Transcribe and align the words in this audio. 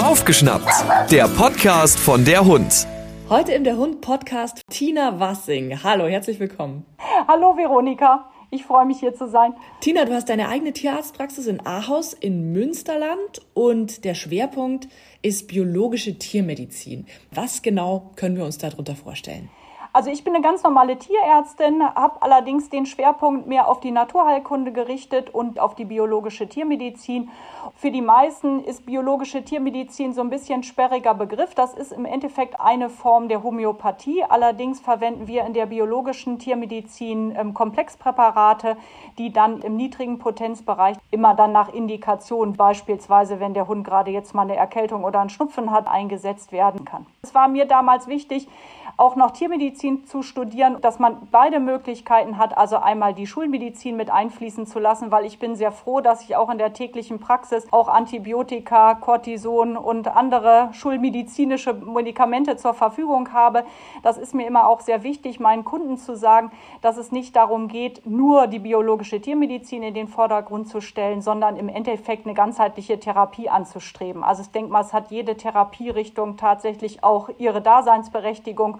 Aufgeschnappt, 0.00 1.10
der 1.10 1.26
Podcast 1.26 1.98
von 1.98 2.24
der 2.24 2.44
Hund. 2.44 2.86
Heute 3.28 3.50
im 3.50 3.64
Der 3.64 3.76
Hund 3.76 4.00
Podcast 4.00 4.62
Tina 4.70 5.18
Wassing. 5.18 5.82
Hallo, 5.82 6.06
herzlich 6.06 6.38
willkommen. 6.38 6.86
Hallo 7.26 7.56
Veronika, 7.56 8.30
ich 8.52 8.64
freue 8.64 8.86
mich 8.86 9.00
hier 9.00 9.12
zu 9.12 9.28
sein. 9.28 9.54
Tina, 9.80 10.04
du 10.04 10.14
hast 10.14 10.28
deine 10.28 10.48
eigene 10.48 10.72
Tierarztpraxis 10.72 11.48
in 11.48 11.66
Ahaus 11.66 12.12
in 12.12 12.52
Münsterland 12.52 13.40
und 13.54 14.04
der 14.04 14.14
Schwerpunkt 14.14 14.86
ist 15.20 15.48
biologische 15.48 16.16
Tiermedizin. 16.16 17.06
Was 17.32 17.62
genau 17.62 18.12
können 18.14 18.36
wir 18.36 18.44
uns 18.44 18.58
darunter 18.58 18.94
vorstellen? 18.94 19.50
Also 19.92 20.08
ich 20.10 20.22
bin 20.22 20.34
eine 20.34 20.42
ganz 20.42 20.62
normale 20.62 20.98
Tierärztin, 20.98 21.82
habe 21.82 22.22
allerdings 22.22 22.70
den 22.70 22.86
Schwerpunkt 22.86 23.48
mehr 23.48 23.66
auf 23.66 23.80
die 23.80 23.90
Naturheilkunde 23.90 24.70
gerichtet 24.70 25.30
und 25.30 25.58
auf 25.58 25.74
die 25.74 25.84
biologische 25.84 26.48
Tiermedizin. 26.48 27.28
Für 27.74 27.90
die 27.90 28.00
meisten 28.00 28.62
ist 28.62 28.86
biologische 28.86 29.42
Tiermedizin 29.42 30.12
so 30.12 30.20
ein 30.20 30.30
bisschen 30.30 30.62
sperriger 30.62 31.14
Begriff. 31.14 31.56
Das 31.56 31.74
ist 31.74 31.90
im 31.90 32.04
Endeffekt 32.04 32.60
eine 32.60 32.88
Form 32.88 33.28
der 33.28 33.42
Homöopathie. 33.42 34.22
Allerdings 34.22 34.78
verwenden 34.80 35.26
wir 35.26 35.44
in 35.44 35.54
der 35.54 35.66
biologischen 35.66 36.38
Tiermedizin 36.38 37.34
ähm, 37.36 37.52
Komplexpräparate, 37.52 38.76
die 39.18 39.32
dann 39.32 39.60
im 39.62 39.76
niedrigen 39.76 40.20
Potenzbereich 40.20 40.98
immer 41.10 41.34
dann 41.34 41.50
nach 41.50 41.68
Indikation, 41.68 42.52
beispielsweise 42.52 43.40
wenn 43.40 43.54
der 43.54 43.66
Hund 43.66 43.84
gerade 43.84 44.12
jetzt 44.12 44.34
mal 44.34 44.42
eine 44.42 44.54
Erkältung 44.54 45.02
oder 45.02 45.18
einen 45.18 45.30
Schnupfen 45.30 45.72
hat, 45.72 45.88
eingesetzt 45.88 46.52
werden 46.52 46.84
kann. 46.84 47.06
Es 47.22 47.34
war 47.34 47.48
mir 47.48 47.64
damals 47.64 48.06
wichtig, 48.06 48.46
auch 48.96 49.16
noch 49.16 49.30
Tiermedizin 49.30 50.04
zu 50.04 50.22
studieren, 50.22 50.80
dass 50.80 50.98
man 50.98 51.28
beide 51.30 51.60
Möglichkeiten 51.60 52.38
hat, 52.38 52.56
also 52.56 52.76
einmal 52.76 53.14
die 53.14 53.26
Schulmedizin 53.26 53.96
mit 53.96 54.10
einfließen 54.10 54.66
zu 54.66 54.78
lassen, 54.78 55.10
weil 55.10 55.24
ich 55.24 55.38
bin 55.38 55.56
sehr 55.56 55.72
froh, 55.72 56.00
dass 56.00 56.22
ich 56.22 56.36
auch 56.36 56.50
in 56.50 56.58
der 56.58 56.72
täglichen 56.72 57.18
Praxis 57.18 57.66
auch 57.70 57.88
Antibiotika, 57.88 58.94
Cortison 58.94 59.76
und 59.76 60.08
andere 60.08 60.68
schulmedizinische 60.72 61.74
Medikamente 61.74 62.56
zur 62.56 62.74
Verfügung 62.74 63.32
habe. 63.32 63.64
Das 64.02 64.18
ist 64.18 64.34
mir 64.34 64.46
immer 64.46 64.66
auch 64.68 64.80
sehr 64.80 65.02
wichtig, 65.02 65.40
meinen 65.40 65.64
Kunden 65.64 65.96
zu 65.96 66.16
sagen, 66.16 66.50
dass 66.80 66.96
es 66.96 67.12
nicht 67.12 67.36
darum 67.36 67.68
geht, 67.68 68.04
nur 68.06 68.46
die 68.46 68.58
biologische 68.58 69.20
Tiermedizin 69.20 69.82
in 69.82 69.94
den 69.94 70.08
Vordergrund 70.08 70.68
zu 70.68 70.80
stellen, 70.80 71.22
sondern 71.22 71.56
im 71.56 71.68
Endeffekt 71.68 72.26
eine 72.26 72.34
ganzheitliche 72.34 72.98
Therapie 72.98 73.48
anzustreben. 73.48 74.24
Also 74.24 74.42
ich 74.42 74.50
denke 74.50 74.72
mal, 74.72 74.82
es 74.82 74.92
hat 74.92 75.10
jede 75.10 75.36
Therapierichtung 75.36 76.36
tatsächlich 76.36 77.04
auch 77.04 77.30
ihre 77.38 77.62
Daseinsberechtigung. 77.62 78.79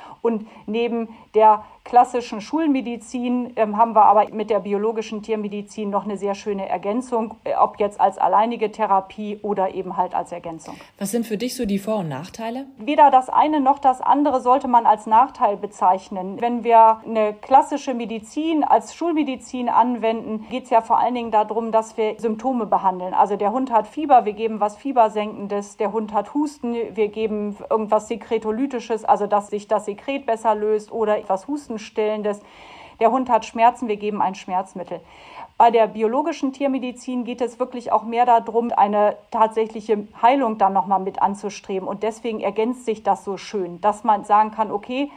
Und 0.21 0.47
neben 0.67 1.09
der 1.33 1.63
klassischen 1.83 2.41
Schulmedizin 2.41 3.53
ähm, 3.55 3.77
haben 3.77 3.95
wir 3.95 4.05
aber 4.05 4.29
mit 4.31 4.49
der 4.49 4.59
biologischen 4.59 5.23
Tiermedizin 5.23 5.89
noch 5.89 6.05
eine 6.05 6.15
sehr 6.15 6.35
schöne 6.35 6.69
Ergänzung, 6.69 7.35
äh, 7.43 7.55
ob 7.55 7.79
jetzt 7.79 7.99
als 7.99 8.17
alleinige 8.17 8.71
Therapie 8.71 9.39
oder 9.41 9.73
eben 9.73 9.97
halt 9.97 10.13
als 10.13 10.31
Ergänzung. 10.31 10.75
Was 10.99 11.11
sind 11.11 11.25
für 11.25 11.37
dich 11.37 11.55
so 11.55 11.65
die 11.65 11.79
Vor- 11.79 11.99
und 11.99 12.09
Nachteile? 12.09 12.67
Weder 12.77 13.09
das 13.09 13.29
eine 13.29 13.59
noch 13.61 13.79
das 13.79 13.99
andere 13.99 14.41
sollte 14.41 14.67
man 14.67 14.85
als 14.85 15.07
Nachteil 15.07 15.57
bezeichnen. 15.57 16.39
Wenn 16.39 16.63
wir 16.63 17.01
eine 17.05 17.33
klassische 17.33 17.93
Medizin 17.93 18.63
als 18.63 18.93
Schulmedizin 18.93 19.67
anwenden, 19.67 20.45
geht 20.49 20.65
es 20.65 20.69
ja 20.69 20.81
vor 20.81 20.99
allen 20.99 21.15
Dingen 21.15 21.31
darum, 21.31 21.71
dass 21.71 21.97
wir 21.97 22.15
Symptome 22.19 22.67
behandeln. 22.67 23.13
Also 23.13 23.37
der 23.37 23.51
Hund 23.51 23.71
hat 23.71 23.87
Fieber, 23.87 24.25
wir 24.25 24.33
geben 24.33 24.59
was 24.59 24.77
Fiebersenkendes, 24.77 25.77
der 25.77 25.91
Hund 25.91 26.13
hat 26.13 26.33
Husten, 26.35 26.75
wir 26.93 27.07
geben 27.07 27.57
irgendwas 27.69 28.07
Sekretolytisches, 28.07 29.03
also 29.03 29.25
dass 29.25 29.47
sich 29.47 29.67
das 29.67 29.85
Sekret 29.85 30.10
besser 30.19 30.55
löst 30.55 30.91
oder 30.91 31.17
etwas 31.17 31.47
Husten 31.47 31.73
Hustenstillendes. 31.73 32.41
Der 32.99 33.11
Hund 33.11 33.29
hat 33.29 33.45
Schmerzen, 33.45 33.87
wir 33.87 33.97
geben 33.97 34.21
ein 34.21 34.35
Schmerzmittel. 34.35 35.01
Bei 35.57 35.69
der 35.69 35.87
biologischen 35.87 36.53
Tiermedizin 36.53 37.23
geht 37.23 37.41
es 37.41 37.59
wirklich 37.59 37.91
auch 37.91 38.03
mehr 38.03 38.25
darum, 38.25 38.71
eine 38.75 39.15
tatsächliche 39.29 40.07
Heilung 40.21 40.57
dann 40.57 40.73
nochmal 40.73 40.99
mit 40.99 41.21
anzustreben. 41.21 41.87
Und 41.87 42.03
deswegen 42.03 42.39
ergänzt 42.39 42.85
sich 42.85 43.03
das 43.03 43.23
so 43.23 43.37
schön, 43.37 43.79
dass 43.81 44.03
man 44.03 44.23
sagen 44.23 44.51
kann, 44.51 44.71
okay, 44.71 45.11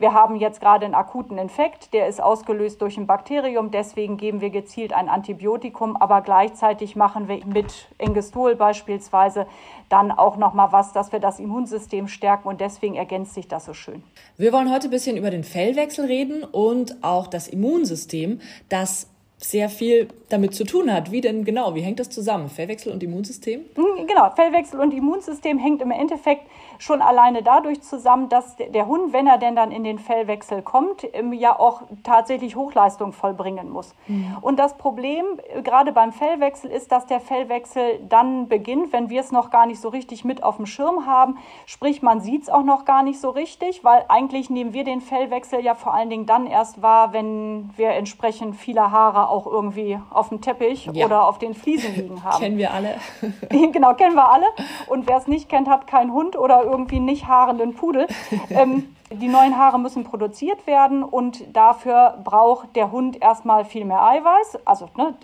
wir 0.00 0.14
haben 0.14 0.36
jetzt 0.36 0.60
gerade 0.60 0.86
einen 0.86 0.94
akuten 0.94 1.36
Infekt, 1.36 1.92
der 1.92 2.08
ist 2.08 2.22
ausgelöst 2.22 2.80
durch 2.80 2.96
ein 2.96 3.06
Bakterium, 3.06 3.70
deswegen 3.70 4.16
geben 4.16 4.40
wir 4.40 4.48
gezielt 4.48 4.94
ein 4.94 5.10
Antibiotikum, 5.10 5.94
aber 5.96 6.22
gleichzeitig 6.22 6.96
machen 6.96 7.28
wir 7.28 7.44
mit 7.44 7.86
Engestol 7.98 8.56
beispielsweise 8.56 9.46
dann 9.90 10.10
auch 10.10 10.38
noch 10.38 10.54
mal 10.54 10.72
was, 10.72 10.94
dass 10.94 11.12
wir 11.12 11.20
das 11.20 11.38
Immunsystem 11.38 12.08
stärken 12.08 12.48
und 12.48 12.62
deswegen 12.62 12.94
ergänzt 12.94 13.34
sich 13.34 13.46
das 13.46 13.66
so 13.66 13.74
schön. 13.74 14.02
Wir 14.38 14.54
wollen 14.54 14.72
heute 14.72 14.88
ein 14.88 14.90
bisschen 14.90 15.18
über 15.18 15.30
den 15.30 15.44
Fellwechsel 15.44 16.06
reden 16.06 16.44
und 16.44 16.96
auch 17.04 17.26
das 17.26 17.46
Immunsystem, 17.46 18.40
das 18.70 19.06
sehr 19.36 19.68
viel 19.68 20.08
damit 20.28 20.54
zu 20.54 20.64
tun 20.64 20.92
hat. 20.92 21.10
Wie 21.10 21.20
denn 21.20 21.44
genau? 21.44 21.74
Wie 21.74 21.80
hängt 21.80 21.98
das 21.98 22.10
zusammen? 22.10 22.48
Fellwechsel 22.48 22.92
und 22.92 23.02
Immunsystem? 23.02 23.62
Hm, 23.74 24.06
genau, 24.06 24.30
Fellwechsel 24.30 24.80
und 24.80 24.92
Immunsystem 24.92 25.58
hängt 25.58 25.82
im 25.82 25.90
Endeffekt 25.90 26.46
schon 26.80 27.02
alleine 27.02 27.42
dadurch 27.42 27.82
zusammen, 27.82 28.28
dass 28.30 28.56
der 28.56 28.86
Hund, 28.86 29.12
wenn 29.12 29.26
er 29.26 29.38
denn 29.38 29.54
dann 29.54 29.70
in 29.70 29.84
den 29.84 29.98
Fellwechsel 29.98 30.62
kommt, 30.62 31.06
ja 31.32 31.58
auch 31.58 31.82
tatsächlich 32.02 32.56
Hochleistung 32.56 33.12
vollbringen 33.12 33.70
muss. 33.70 33.94
Mhm. 34.08 34.38
Und 34.40 34.58
das 34.58 34.76
Problem 34.76 35.24
äh, 35.54 35.62
gerade 35.62 35.92
beim 35.92 36.12
Fellwechsel 36.12 36.70
ist, 36.70 36.90
dass 36.90 37.06
der 37.06 37.20
Fellwechsel 37.20 38.00
dann 38.08 38.48
beginnt, 38.48 38.92
wenn 38.92 39.10
wir 39.10 39.20
es 39.20 39.30
noch 39.30 39.50
gar 39.50 39.66
nicht 39.66 39.80
so 39.80 39.90
richtig 39.90 40.24
mit 40.24 40.42
auf 40.42 40.56
dem 40.56 40.66
Schirm 40.66 41.06
haben. 41.06 41.36
Sprich, 41.66 42.02
man 42.02 42.20
sieht 42.20 42.44
es 42.44 42.48
auch 42.48 42.62
noch 42.62 42.86
gar 42.86 43.02
nicht 43.02 43.20
so 43.20 43.30
richtig, 43.30 43.84
weil 43.84 44.04
eigentlich 44.08 44.48
nehmen 44.48 44.72
wir 44.72 44.84
den 44.84 45.02
Fellwechsel 45.02 45.60
ja 45.60 45.74
vor 45.74 45.92
allen 45.92 46.08
Dingen 46.08 46.26
dann 46.26 46.46
erst 46.46 46.80
wahr, 46.80 47.12
wenn 47.12 47.70
wir 47.76 47.90
entsprechend 47.90 48.56
viele 48.56 48.90
Haare 48.90 49.28
auch 49.28 49.46
irgendwie 49.46 49.98
auf 50.08 50.30
dem 50.30 50.40
Teppich 50.40 50.88
ja. 50.92 51.04
oder 51.04 51.26
auf 51.28 51.38
den 51.38 51.54
Fliesen 51.54 51.94
liegen 51.94 52.24
haben. 52.24 52.40
kennen 52.40 52.56
wir 52.56 52.72
alle. 52.72 52.96
genau, 53.72 53.92
kennen 53.94 54.14
wir 54.14 54.30
alle. 54.30 54.46
Und 54.86 55.06
wer 55.06 55.18
es 55.18 55.26
nicht 55.26 55.50
kennt, 55.50 55.68
hat 55.68 55.86
keinen 55.86 56.12
Hund 56.12 56.36
oder 56.36 56.69
irgendwie 56.70 57.00
nicht 57.00 57.26
haarenden 57.26 57.74
Pudel. 57.74 58.06
Ähm, 58.50 58.96
die 59.12 59.28
neuen 59.28 59.58
Haare 59.58 59.78
müssen 59.78 60.04
produziert 60.04 60.66
werden 60.68 61.02
und 61.02 61.44
dafür 61.56 62.18
braucht 62.22 62.76
der 62.76 62.92
Hund 62.92 63.20
erstmal 63.20 63.64
viel 63.64 63.84
mehr 63.84 64.02
Eiweiß, 64.02 64.64
also 64.64 64.88
ne, 64.96 65.14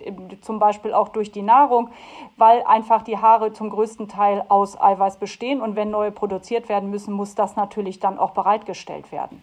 zum 0.41 0.59
Beispiel 0.59 0.93
auch 0.93 1.07
durch 1.07 1.31
die 1.31 1.41
Nahrung, 1.41 1.89
weil 2.35 2.63
einfach 2.63 3.01
die 3.01 3.17
Haare 3.17 3.53
zum 3.53 3.69
größten 3.69 4.09
Teil 4.09 4.43
aus 4.49 4.79
Eiweiß 4.79 5.17
bestehen 5.17 5.61
und 5.61 5.77
wenn 5.77 5.89
neue 5.89 6.11
produziert 6.11 6.67
werden 6.67 6.89
müssen, 6.89 7.13
muss 7.13 7.35
das 7.35 7.55
natürlich 7.55 7.99
dann 7.99 8.19
auch 8.19 8.31
bereitgestellt 8.31 9.11
werden. 9.13 9.41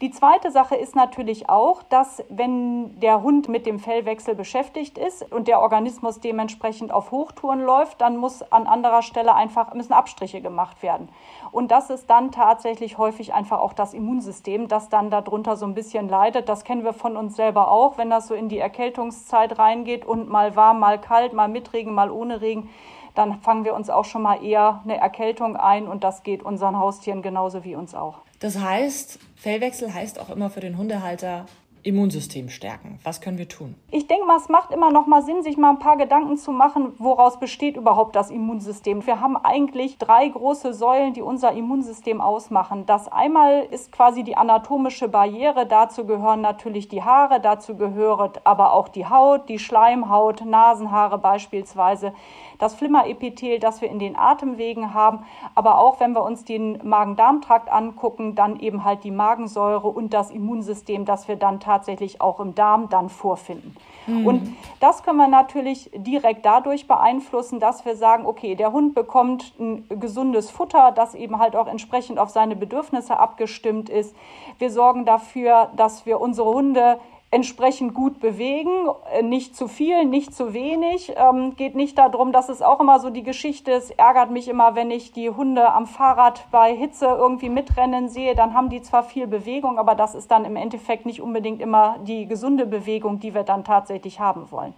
Die 0.00 0.10
zweite 0.12 0.52
Sache 0.52 0.76
ist 0.76 0.94
natürlich 0.94 1.50
auch, 1.50 1.82
dass 1.82 2.22
wenn 2.28 3.00
der 3.00 3.22
Hund 3.22 3.48
mit 3.48 3.66
dem 3.66 3.80
Fellwechsel 3.80 4.36
beschäftigt 4.36 4.96
ist 4.96 5.32
und 5.32 5.48
der 5.48 5.60
Organismus 5.60 6.20
dementsprechend 6.20 6.92
auf 6.92 7.10
Hochtouren 7.10 7.60
läuft, 7.60 8.00
dann 8.00 8.16
muss 8.16 8.42
an 8.52 8.68
anderer 8.68 9.02
Stelle 9.02 9.34
einfach 9.34 9.74
müssen 9.74 9.92
Abstriche 9.92 10.40
gemacht 10.40 10.84
werden. 10.84 11.08
Und 11.50 11.72
das 11.72 11.90
ist 11.90 12.08
dann 12.08 12.30
tatsächlich 12.30 12.96
häufig 12.96 13.34
einfach 13.34 13.58
auch 13.58 13.72
das 13.72 13.92
Immunsystem, 13.92 14.68
das 14.68 14.88
dann 14.88 15.10
darunter 15.10 15.56
so 15.56 15.66
ein 15.66 15.74
bisschen 15.74 16.08
leidet. 16.08 16.48
Das 16.48 16.62
kennen 16.62 16.84
wir 16.84 16.92
von 16.92 17.16
uns 17.16 17.34
selber 17.34 17.72
auch, 17.72 17.98
wenn 17.98 18.08
das 18.08 18.28
so 18.28 18.34
in 18.34 18.48
die 18.48 18.58
Erkältungszeit 18.58 19.58
reingeht 19.58 20.04
und 20.04 20.28
mal 20.28 20.54
warm, 20.54 20.78
mal 20.78 21.00
kalt, 21.00 21.32
mal 21.32 21.48
mit 21.48 21.72
Regen, 21.72 21.92
mal 21.92 22.10
ohne 22.10 22.40
Regen 22.40 22.70
dann 23.14 23.40
fangen 23.40 23.64
wir 23.64 23.74
uns 23.74 23.90
auch 23.90 24.04
schon 24.04 24.22
mal 24.22 24.44
eher 24.44 24.80
eine 24.84 24.98
Erkältung 24.98 25.56
ein 25.56 25.88
und 25.88 26.04
das 26.04 26.22
geht 26.22 26.42
unseren 26.42 26.78
Haustieren 26.78 27.22
genauso 27.22 27.64
wie 27.64 27.74
uns 27.74 27.94
auch. 27.94 28.18
Das 28.40 28.58
heißt, 28.58 29.18
Fellwechsel 29.36 29.92
heißt 29.92 30.18
auch 30.20 30.30
immer 30.30 30.50
für 30.50 30.60
den 30.60 30.78
Hundehalter 30.78 31.46
Immunsystem 31.82 32.48
stärken? 32.48 32.98
Was 33.04 33.20
können 33.20 33.38
wir 33.38 33.48
tun? 33.48 33.74
Ich 33.90 34.06
denke 34.06 34.26
mal, 34.26 34.36
es 34.36 34.48
macht 34.48 34.70
immer 34.70 34.90
noch 34.90 35.06
mal 35.06 35.22
Sinn, 35.22 35.42
sich 35.42 35.56
mal 35.56 35.70
ein 35.70 35.78
paar 35.78 35.96
Gedanken 35.96 36.36
zu 36.36 36.52
machen, 36.52 36.92
woraus 36.98 37.40
besteht 37.40 37.76
überhaupt 37.76 38.16
das 38.16 38.30
Immunsystem. 38.30 39.06
Wir 39.06 39.20
haben 39.20 39.36
eigentlich 39.36 39.98
drei 39.98 40.28
große 40.28 40.74
Säulen, 40.74 41.14
die 41.14 41.22
unser 41.22 41.52
Immunsystem 41.52 42.20
ausmachen. 42.20 42.86
Das 42.86 43.08
einmal 43.08 43.66
ist 43.70 43.92
quasi 43.92 44.22
die 44.24 44.36
anatomische 44.36 45.08
Barriere. 45.08 45.66
Dazu 45.66 46.04
gehören 46.04 46.40
natürlich 46.40 46.88
die 46.88 47.02
Haare, 47.02 47.40
dazu 47.40 47.76
gehört 47.76 48.46
aber 48.46 48.72
auch 48.72 48.88
die 48.88 49.06
Haut, 49.06 49.48
die 49.48 49.58
Schleimhaut, 49.58 50.44
Nasenhaare 50.44 51.18
beispielsweise, 51.18 52.12
das 52.58 52.74
Flimmerepithel, 52.74 53.58
das 53.58 53.80
wir 53.80 53.88
in 53.88 53.98
den 53.98 54.16
Atemwegen 54.16 54.92
haben, 54.92 55.24
aber 55.54 55.78
auch 55.78 55.98
wenn 55.98 56.12
wir 56.12 56.22
uns 56.22 56.44
den 56.44 56.78
Magen-Darm-Trakt 56.86 57.72
angucken, 57.72 58.34
dann 58.34 58.60
eben 58.60 58.84
halt 58.84 59.02
die 59.02 59.10
Magensäure 59.10 59.88
und 59.88 60.12
das 60.12 60.30
Immunsystem, 60.30 61.04
das 61.06 61.26
wir 61.26 61.36
dann 61.36 61.58
tatsächlich 61.70 62.20
auch 62.20 62.40
im 62.40 62.56
Darm 62.56 62.88
dann 62.88 63.08
vorfinden. 63.08 63.76
Mhm. 64.08 64.26
Und 64.26 64.56
das 64.80 65.04
können 65.04 65.18
wir 65.18 65.28
natürlich 65.28 65.88
direkt 65.94 66.44
dadurch 66.44 66.88
beeinflussen, 66.88 67.60
dass 67.60 67.84
wir 67.84 67.94
sagen, 67.94 68.26
okay, 68.26 68.56
der 68.56 68.72
Hund 68.72 68.94
bekommt 68.94 69.54
ein 69.60 69.86
gesundes 69.88 70.50
Futter, 70.50 70.90
das 70.90 71.14
eben 71.14 71.38
halt 71.38 71.54
auch 71.54 71.68
entsprechend 71.68 72.18
auf 72.18 72.30
seine 72.30 72.56
Bedürfnisse 72.56 73.18
abgestimmt 73.20 73.88
ist. 73.88 74.16
Wir 74.58 74.70
sorgen 74.70 75.04
dafür, 75.04 75.70
dass 75.76 76.06
wir 76.06 76.20
unsere 76.20 76.50
Hunde 76.52 76.98
entsprechend 77.32 77.94
gut 77.94 78.18
bewegen, 78.18 78.88
äh, 79.12 79.22
nicht 79.22 79.54
zu 79.54 79.68
viel, 79.68 80.04
nicht 80.04 80.34
zu 80.34 80.52
wenig. 80.52 81.12
Ähm, 81.16 81.54
geht 81.54 81.76
nicht 81.76 81.96
darum, 81.96 82.32
dass 82.32 82.48
es 82.48 82.60
auch 82.60 82.80
immer 82.80 82.98
so 82.98 83.10
die 83.10 83.22
Geschichte 83.22 83.70
ist, 83.70 83.92
ärgert 83.92 84.30
mich 84.30 84.48
immer, 84.48 84.74
wenn 84.74 84.90
ich 84.90 85.12
die 85.12 85.30
Hunde 85.30 85.72
am 85.72 85.86
Fahrrad 85.86 86.44
bei 86.50 86.74
Hitze 86.74 87.06
irgendwie 87.06 87.48
mitrennen 87.48 88.08
sehe, 88.08 88.34
dann 88.34 88.54
haben 88.54 88.68
die 88.68 88.82
zwar 88.82 89.04
viel 89.04 89.28
Bewegung, 89.28 89.78
aber 89.78 89.94
das 89.94 90.14
ist 90.16 90.30
dann 90.30 90.44
im 90.44 90.56
Endeffekt 90.56 91.06
nicht 91.06 91.20
unbedingt 91.20 91.60
immer 91.60 91.98
die 92.04 92.26
gesunde 92.26 92.66
Bewegung, 92.66 93.20
die 93.20 93.32
wir 93.32 93.44
dann 93.44 93.64
tatsächlich 93.64 94.18
haben 94.18 94.50
wollen. 94.50 94.74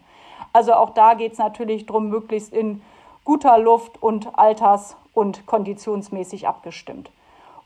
Also 0.52 0.74
auch 0.74 0.90
da 0.90 1.14
geht 1.14 1.32
es 1.32 1.38
natürlich 1.38 1.86
darum, 1.86 2.10
möglichst 2.10 2.52
in 2.52 2.82
guter 3.24 3.56
Luft 3.56 4.02
und 4.02 4.38
alters- 4.38 4.96
und 5.14 5.46
konditionsmäßig 5.46 6.46
abgestimmt. 6.46 7.10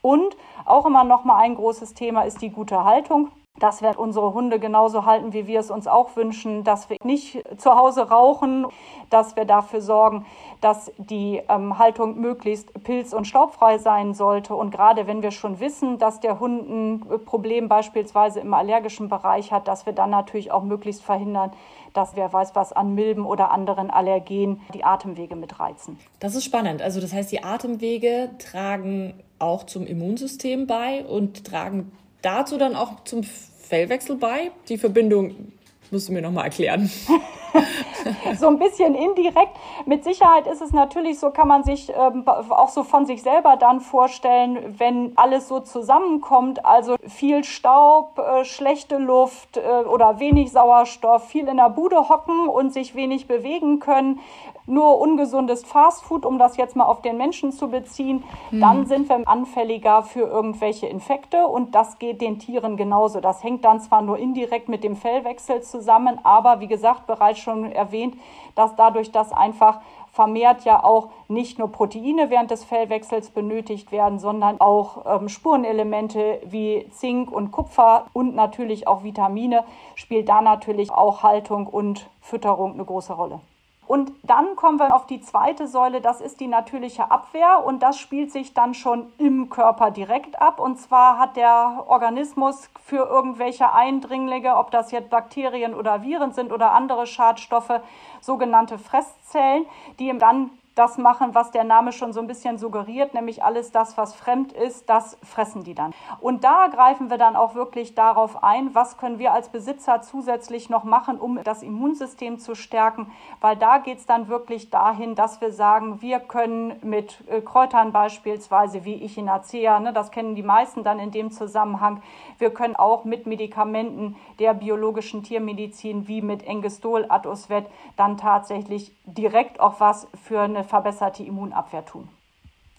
Und 0.01 0.37
auch 0.65 0.87
immer 0.87 1.03
noch 1.03 1.25
mal 1.25 1.39
ein 1.39 1.57
großes 1.57 1.95
Thema 1.95 2.23
ist 2.23 2.41
die 2.41 2.51
gute 2.51 2.85
Haltung 2.85 3.31
dass 3.59 3.83
wir 3.83 3.99
unsere 3.99 4.35
Hunde 4.35 4.59
genauso 4.59 5.07
halten, 5.07 5.33
wie 5.33 5.47
wir 5.47 5.61
es 5.61 5.71
uns 5.71 5.87
auch 5.87 6.17
wünschen, 6.17 6.65
dass 6.65 6.91
wir 6.91 6.97
nicht 7.05 7.43
zu 7.59 7.75
Hause 7.75 8.09
rauchen, 8.09 8.67
dass 9.11 9.37
wir 9.37 9.45
dafür 9.45 9.81
sorgen, 9.81 10.27
dass 10.61 10.91
die 10.99 11.43
ähm, 11.49 11.79
Haltung 11.79 12.21
möglichst 12.21 12.73
pilz- 12.85 13.15
und 13.15 13.27
staubfrei 13.27 13.79
sein 13.79 14.15
sollte. 14.15 14.55
Und 14.55 14.71
gerade 14.71 15.07
wenn 15.07 15.23
wir 15.23 15.31
schon 15.31 15.61
wissen, 15.61 15.99
dass 15.99 16.21
der 16.21 16.41
Hund 16.41 16.69
ein 16.69 17.25
Problem 17.25 17.69
beispielsweise 17.69 18.41
im 18.41 18.53
allergischen 18.55 19.09
Bereich 19.09 19.53
hat, 19.53 19.69
dass 19.69 19.87
wir 19.87 19.93
dann 19.93 20.11
natürlich 20.11 20.51
auch 20.51 20.63
möglichst 20.63 21.03
verhindern, 21.03 21.53
dass 21.93 22.15
wer 22.15 22.33
weiß 22.33 22.55
was 22.55 22.73
an 22.73 22.95
Milben 22.95 23.25
oder 23.25 23.51
anderen 23.51 23.91
Allergen 23.91 24.61
die 24.75 24.85
Atemwege 24.85 25.35
mitreizen. 25.35 25.99
Das 26.21 26.35
ist 26.35 26.45
spannend. 26.45 26.83
Also 26.83 27.01
das 27.01 27.13
heißt, 27.13 27.33
die 27.33 27.43
Atemwege 27.43 28.31
tragen 28.39 29.15
auch 29.39 29.65
zum 29.65 29.87
Immunsystem 29.87 30.67
bei 30.67 31.05
und 31.05 31.45
tragen 31.45 31.93
dazu 32.27 32.59
dann 32.59 32.75
auch 32.75 33.05
zum 33.05 33.23
Fellwechsel 33.23 34.17
bei? 34.17 34.51
Die 34.69 34.79
Verbindung 34.79 35.53
musst 35.91 36.09
du 36.09 36.13
mir 36.13 36.23
nochmal 36.23 36.45
erklären. 36.45 36.91
so 38.39 38.49
ein 38.49 38.59
bisschen 38.59 38.95
indirekt. 38.95 39.57
Mit 39.87 40.05
Sicherheit 40.05 40.47
ist 40.47 40.61
es 40.61 40.73
natürlich 40.73 41.19
so, 41.19 41.31
kann 41.31 41.49
man 41.49 41.63
sich 41.63 41.93
ähm, 41.97 42.27
auch 42.27 42.69
so 42.69 42.83
von 42.83 43.07
sich 43.07 43.23
selber 43.23 43.57
dann 43.57 43.81
vorstellen, 43.81 44.75
wenn 44.79 45.13
alles 45.17 45.49
so 45.49 45.61
zusammenkommt, 45.61 46.65
also 46.65 46.97
viel 47.07 47.45
Staub, 47.45 48.19
äh, 48.19 48.45
schlechte 48.45 48.99
Luft 48.99 49.57
äh, 49.57 49.61
oder 49.61 50.19
wenig 50.19 50.51
Sauerstoff, 50.51 51.29
viel 51.29 51.47
in 51.49 51.57
der 51.57 51.71
Bude 51.71 52.09
hocken 52.09 52.49
und 52.49 52.73
sich 52.73 52.95
wenig 52.95 53.29
bewegen 53.29 53.79
können, 53.79 54.21
nur 54.67 55.01
ungesundes 55.01 55.65
Fastfood, 55.65 56.27
um 56.27 56.39
das 56.39 56.57
jetzt 56.57 56.77
mal 56.77 56.85
auf 56.85 57.03
den 57.03 57.17
Menschen 57.17 57.53
zu 57.53 57.69
beziehen, 57.69 58.25
mhm. 58.51 58.61
dann 58.61 58.87
sind 58.87 59.09
wir 59.09 59.27
anfälliger 59.27 60.03
für 60.03 60.23
irgendwelche 60.23 60.87
Infekte 60.87 61.47
und 61.47 61.75
das 61.75 61.99
geht 61.99 62.21
den 62.21 62.39
Tieren 62.39 62.77
genauso. 62.77 63.21
Das 63.21 63.43
hängt 63.43 63.65
dann 63.65 63.81
zwar 63.81 64.03
nur 64.03 64.19
indirekt 64.19 64.69
mit 64.69 64.85
dem 64.85 64.97
Fellwechsel 64.97 65.63
zusammen, 65.63 66.19
aber 66.25 66.61
wie 66.61 66.67
gesagt, 66.67 67.07
bereits 67.07 67.39
schon 67.39 67.71
erwähnt, 67.71 68.17
dass 68.55 68.75
dadurch, 68.77 69.13
dass 69.13 69.33
einfach 69.33 69.81
vermehrt 70.17 70.65
ja 70.65 70.83
auch 70.83 71.11
nicht 71.29 71.59
nur 71.59 71.71
Proteine 71.71 72.31
während 72.31 72.51
des 72.51 72.65
Fellwechsels 72.65 73.31
benötigt 73.31 73.93
werden, 73.93 74.19
sondern 74.19 74.59
auch 74.63 75.05
ähm, 75.21 75.29
Spurenelemente 75.29 76.41
wie 76.47 76.89
Zink 76.91 77.31
und 77.31 77.51
Kupfer 77.53 78.07
und 78.15 78.35
natürlich 78.35 78.89
auch 78.89 79.05
Vitamine, 79.05 79.65
spielt 79.95 80.31
da 80.31 80.41
natürlich 80.41 80.91
auch 80.91 81.23
Haltung 81.23 81.67
und 81.67 82.09
Fütterung 82.23 82.73
eine 82.73 82.85
große 82.87 83.13
Rolle. 83.13 83.41
Und 83.87 84.13
dann 84.23 84.57
kommen 84.57 84.79
wir 84.79 84.95
auf 84.95 85.07
die 85.07 85.21
zweite 85.21 85.69
Säule, 85.69 86.01
das 86.01 86.21
ist 86.21 86.41
die 86.41 86.49
natürliche 86.49 87.11
Abwehr 87.11 87.65
und 87.65 87.83
das 87.83 87.99
spielt 87.99 88.33
sich 88.33 88.53
dann 88.53 88.75
schon 88.75 89.13
im 89.19 89.49
Körper 89.49 89.91
direkt 89.91 90.41
ab. 90.41 90.59
Und 90.59 90.79
zwar 90.79 91.19
hat 91.19 91.37
der 91.37 91.85
Organismus 91.87 92.69
für 92.85 93.07
irgendwelche 93.07 93.73
Eindringlinge, 93.73 94.57
ob 94.57 94.71
das 94.71 94.91
jetzt 94.91 95.11
Bakterien 95.11 95.75
oder 95.75 96.03
Viren 96.03 96.33
sind 96.33 96.53
oder 96.53 96.73
andere 96.73 97.07
Schadstoffe, 97.07 97.81
sogenannte 98.21 98.79
Fresszellen, 98.79 99.67
die 99.99 100.09
ihm 100.09 100.19
dann 100.19 100.51
das 100.77 100.99
machen, 100.99 101.35
was 101.35 101.51
der 101.51 101.65
Name 101.65 101.91
schon 101.91 102.13
so 102.13 102.21
ein 102.21 102.27
bisschen 102.27 102.59
suggeriert, 102.59 103.15
nämlich 103.15 103.43
alles 103.43 103.73
das, 103.73 103.97
was 103.97 104.15
fremd 104.15 104.53
ist, 104.53 104.91
das 104.91 105.17
fressen 105.25 105.65
die 105.65 105.75
dann. 105.75 105.95
Und 106.21 106.45
da 106.45 106.69
greifen 106.69 107.09
wir 107.09 107.17
dann 107.17 107.35
auch 107.35 107.55
wirklich 107.55 107.95
darauf 107.95 108.45
ein, 108.45 108.75
was 108.75 108.99
können 108.99 109.19
wir 109.19 109.33
als 109.33 109.49
Besitzer 109.49 110.03
zusätzlich 110.03 110.69
noch 110.69 110.85
machen, 110.85 111.19
um 111.19 111.43
das 111.43 111.63
Immunsystem 111.63 112.39
zu 112.39 112.55
stärken, 112.55 113.11
weil 113.41 113.57
da 113.57 113.79
geht 113.79 113.99
es 113.99 114.07
dann 114.07 114.29
wirklich 114.29 114.69
dahin, 114.69 115.15
dass 115.15 115.41
wir 115.41 115.51
sagen, 115.51 116.03
wir 116.03 116.21
können 116.21 116.79
mit 116.83 117.25
äh, 117.27 117.41
Kräutern 117.41 117.93
beispielsweise 117.93 118.85
wie 118.85 119.03
Echinacea, 119.03 119.81
ne, 119.81 119.95
das 119.95 120.11
kennen 120.11 120.35
die 120.35 120.43
meisten 120.43 120.85
dann 120.85 120.99
in 120.99 121.11
dem 121.11 121.31
Zusammenhang, 121.31 122.03
wir 122.39 122.51
können 122.51 122.77
auch 122.77 123.07
mit 123.07 123.27
Medikamenten 123.27 124.17
der 124.39 124.53
biologischen 124.53 125.23
Tiermedizin 125.23 126.07
wie 126.07 126.21
mit 126.21 126.47
Engestol, 126.47 127.07
Atosvet 127.09 127.65
dann 127.97 128.19
tatsächlich 128.19 128.93
direkt 129.07 129.59
auch 129.59 129.81
was 129.81 130.07
für 130.23 130.41
eine 130.41 130.66
verbesserte 130.67 131.23
Immunabwehr 131.23 131.85
tun. 131.85 132.09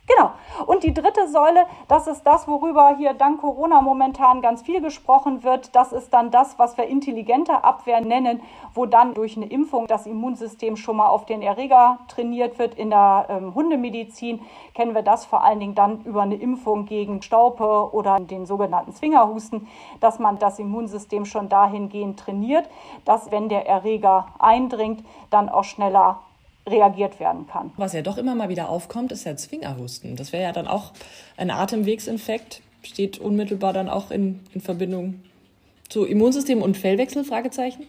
Genau. 0.07 0.31
Und 0.66 0.84
die 0.84 0.94
dritte 0.94 1.28
Säule, 1.28 1.66
das 1.89 2.07
ist 2.07 2.24
das, 2.24 2.48
worüber 2.48 2.95
hier 2.95 3.13
dank 3.13 3.42
Corona 3.42 3.81
momentan 3.81 4.42
ganz 4.42 4.62
viel 4.62 4.81
gesprochen 4.81 5.44
wird. 5.44 5.75
Das 5.75 5.92
ist 5.92 6.13
dann 6.13 6.31
das, 6.31 6.57
was 6.57 6.78
wir 6.78 6.86
intelligente 6.86 7.66
Abwehr 7.66 8.00
nennen, 8.00 8.42
wo 8.74 8.86
dann 8.86 9.13
durch 9.13 9.36
eine 9.36 9.48
Impfung 9.48 9.86
das 9.86 10.06
Immunsystem 10.06 10.78
schon 10.78 10.95
mal 10.95 11.07
auf 11.07 11.25
den 11.25 11.42
Erreger 11.42 12.00
trainiert 12.07 12.57
wird. 12.57 12.75
In 12.75 12.89
der 12.89 13.25
ähm, 13.30 13.54
Hundemedizin 13.54 14.39
kennen 14.74 14.95
wir 14.95 15.01
das 15.01 15.25
vor 15.25 15.44
allen 15.44 15.60
Dingen 15.60 15.75
dann 15.75 16.01
über 16.04 16.22
eine 16.22 16.36
Impfung 16.36 16.86
gegen 16.86 17.22
Staupe 17.22 17.94
oder 17.94 18.18
den 18.22 18.45
sogenannten 18.45 18.94
Zwingerhusten, 18.94 19.68
dass 20.00 20.19
man 20.19 20.39
das 20.39 20.57
Immunsystem 20.57 21.25
schon 21.25 21.50
dahingehend 21.50 22.18
trainiert, 22.18 22.69
dass 23.04 23.30
wenn 23.30 23.50
der 23.50 23.68
Erreger 23.68 24.28
eindringt, 24.39 25.04
dann 25.31 25.50
auch 25.50 25.66
schneller 25.66 26.22
reagiert 26.67 27.19
werden 27.19 27.47
kann. 27.47 27.71
Was 27.77 27.93
ja 27.93 28.01
doch 28.01 28.17
immer 28.17 28.35
mal 28.35 28.49
wieder 28.49 28.69
aufkommt, 28.69 29.11
ist 29.11 29.25
der 29.25 29.37
Zwingerhusten. 29.37 30.15
Das 30.15 30.33
wäre 30.33 30.43
ja 30.43 30.51
dann 30.51 30.67
auch 30.67 30.91
ein 31.37 31.49
Atemwegsinfekt, 31.49 32.61
steht 32.83 33.17
unmittelbar 33.19 33.73
dann 33.73 33.89
auch 33.89 34.11
in, 34.11 34.41
in 34.53 34.61
Verbindung 34.61 35.21
zu 35.89 36.06
Immunsystem 36.06 36.62
und 36.62 36.78
Fellwechsel? 36.78 37.24
Fragezeichen. 37.24 37.88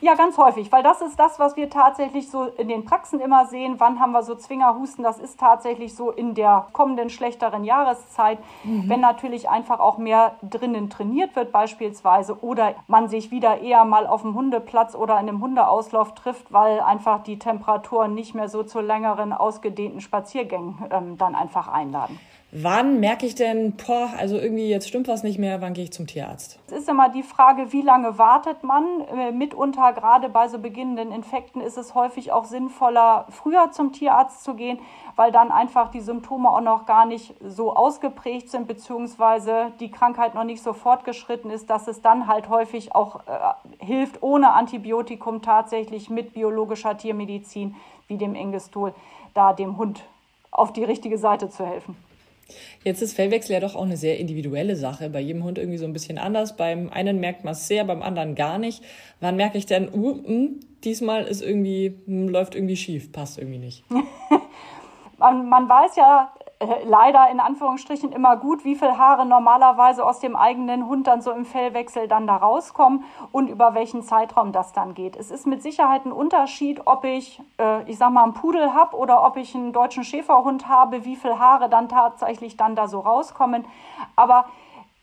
Ja, 0.00 0.14
ganz 0.14 0.36
häufig, 0.36 0.72
weil 0.72 0.82
das 0.82 1.00
ist 1.00 1.16
das, 1.20 1.38
was 1.38 1.56
wir 1.56 1.70
tatsächlich 1.70 2.28
so 2.28 2.46
in 2.46 2.66
den 2.66 2.84
Praxen 2.84 3.20
immer 3.20 3.46
sehen. 3.46 3.76
Wann 3.78 4.00
haben 4.00 4.10
wir 4.10 4.24
so 4.24 4.34
Zwingerhusten? 4.34 5.04
Das 5.04 5.20
ist 5.20 5.38
tatsächlich 5.38 5.94
so 5.94 6.10
in 6.10 6.34
der 6.34 6.66
kommenden 6.72 7.08
schlechteren 7.08 7.62
Jahreszeit, 7.62 8.38
mhm. 8.64 8.88
wenn 8.88 9.00
natürlich 9.00 9.48
einfach 9.48 9.78
auch 9.78 9.98
mehr 9.98 10.34
drinnen 10.42 10.90
trainiert 10.90 11.36
wird 11.36 11.52
beispielsweise 11.52 12.42
oder 12.42 12.74
man 12.88 13.08
sich 13.08 13.30
wieder 13.30 13.60
eher 13.60 13.84
mal 13.84 14.08
auf 14.08 14.22
dem 14.22 14.34
Hundeplatz 14.34 14.96
oder 14.96 15.14
in 15.20 15.28
einem 15.28 15.40
Hundeauslauf 15.40 16.14
trifft, 16.14 16.52
weil 16.52 16.80
einfach 16.80 17.22
die 17.22 17.38
Temperaturen 17.38 18.12
nicht 18.12 18.34
mehr 18.34 18.48
so 18.48 18.64
zu 18.64 18.80
längeren 18.80 19.32
ausgedehnten 19.32 20.00
Spaziergängen 20.00 20.84
ähm, 20.90 21.16
dann 21.16 21.36
einfach 21.36 21.68
einladen. 21.68 22.18
Wann 22.54 23.00
merke 23.00 23.24
ich 23.24 23.34
denn, 23.34 23.78
boah, 23.78 24.10
also 24.18 24.36
irgendwie 24.36 24.68
jetzt 24.68 24.86
stimmt 24.86 25.08
was 25.08 25.22
nicht 25.22 25.38
mehr, 25.38 25.62
wann 25.62 25.72
gehe 25.72 25.84
ich 25.84 25.92
zum 25.94 26.06
Tierarzt? 26.06 26.58
Es 26.66 26.72
ist 26.72 26.88
immer 26.90 27.08
die 27.08 27.22
Frage, 27.22 27.72
wie 27.72 27.80
lange 27.80 28.18
wartet 28.18 28.62
man? 28.62 28.84
Äh, 29.16 29.32
mitunter, 29.32 29.94
gerade 29.94 30.28
bei 30.28 30.48
so 30.48 30.58
beginnenden 30.58 31.12
Infekten, 31.12 31.62
ist 31.62 31.78
es 31.78 31.94
häufig 31.94 32.30
auch 32.30 32.44
sinnvoller, 32.44 33.24
früher 33.30 33.70
zum 33.70 33.92
Tierarzt 33.92 34.44
zu 34.44 34.52
gehen, 34.52 34.80
weil 35.16 35.32
dann 35.32 35.50
einfach 35.50 35.90
die 35.90 36.02
Symptome 36.02 36.50
auch 36.50 36.60
noch 36.60 36.84
gar 36.84 37.06
nicht 37.06 37.34
so 37.42 37.74
ausgeprägt 37.74 38.50
sind, 38.50 38.68
beziehungsweise 38.68 39.72
die 39.80 39.90
Krankheit 39.90 40.34
noch 40.34 40.44
nicht 40.44 40.62
so 40.62 40.74
fortgeschritten 40.74 41.50
ist, 41.50 41.70
dass 41.70 41.88
es 41.88 42.02
dann 42.02 42.26
halt 42.26 42.50
häufig 42.50 42.94
auch 42.94 43.20
äh, 43.20 43.82
hilft, 43.82 44.22
ohne 44.22 44.52
Antibiotikum 44.52 45.40
tatsächlich 45.40 46.10
mit 46.10 46.34
biologischer 46.34 46.98
Tiermedizin 46.98 47.76
wie 48.08 48.18
dem 48.18 48.34
Engestol, 48.34 48.92
da 49.32 49.54
dem 49.54 49.78
Hund 49.78 50.04
auf 50.50 50.74
die 50.74 50.84
richtige 50.84 51.16
Seite 51.16 51.48
zu 51.48 51.64
helfen. 51.64 51.96
Jetzt 52.84 53.02
ist 53.02 53.14
Fellwechsel 53.14 53.54
ja 53.54 53.60
doch 53.60 53.74
auch 53.74 53.84
eine 53.84 53.96
sehr 53.96 54.18
individuelle 54.18 54.76
Sache. 54.76 55.08
Bei 55.08 55.20
jedem 55.20 55.44
Hund 55.44 55.58
irgendwie 55.58 55.78
so 55.78 55.84
ein 55.86 55.92
bisschen 55.92 56.18
anders. 56.18 56.56
Beim 56.56 56.90
einen 56.90 57.20
merkt 57.20 57.44
man 57.44 57.52
es 57.52 57.68
sehr, 57.68 57.84
beim 57.84 58.02
anderen 58.02 58.34
gar 58.34 58.58
nicht. 58.58 58.82
Wann 59.20 59.36
merke 59.36 59.58
ich 59.58 59.66
denn, 59.66 59.88
uh, 59.92 60.14
mh, 60.14 60.48
diesmal 60.84 61.24
ist 61.24 61.42
irgendwie, 61.42 62.00
mh, 62.06 62.30
läuft 62.30 62.54
irgendwie 62.54 62.76
schief, 62.76 63.12
passt 63.12 63.38
irgendwie 63.38 63.58
nicht? 63.58 63.84
man, 65.18 65.48
man 65.48 65.68
weiß 65.68 65.96
ja 65.96 66.32
leider 66.84 67.28
in 67.30 67.40
Anführungsstrichen 67.40 68.12
immer 68.12 68.36
gut, 68.36 68.64
wie 68.64 68.74
viel 68.74 68.96
Haare 68.96 69.26
normalerweise 69.26 70.04
aus 70.04 70.20
dem 70.20 70.36
eigenen 70.36 70.86
Hund 70.86 71.06
dann 71.06 71.22
so 71.22 71.32
im 71.32 71.44
Fellwechsel 71.44 72.08
dann 72.08 72.26
da 72.26 72.36
rauskommen 72.36 73.04
und 73.32 73.48
über 73.48 73.74
welchen 73.74 74.02
Zeitraum 74.02 74.52
das 74.52 74.72
dann 74.72 74.94
geht. 74.94 75.16
Es 75.16 75.30
ist 75.30 75.46
mit 75.46 75.62
Sicherheit 75.62 76.04
ein 76.04 76.12
Unterschied, 76.12 76.82
ob 76.86 77.04
ich, 77.04 77.40
äh, 77.58 77.82
ich 77.90 77.98
sag 77.98 78.10
mal, 78.10 78.24
einen 78.24 78.34
Pudel 78.34 78.74
habe 78.74 78.96
oder 78.96 79.24
ob 79.24 79.36
ich 79.36 79.54
einen 79.54 79.72
deutschen 79.72 80.04
Schäferhund 80.04 80.68
habe, 80.68 81.04
wie 81.04 81.16
viel 81.16 81.38
Haare 81.38 81.68
dann 81.68 81.88
tatsächlich 81.88 82.56
dann 82.56 82.76
da 82.76 82.88
so 82.88 83.00
rauskommen. 83.00 83.64
Aber 84.16 84.46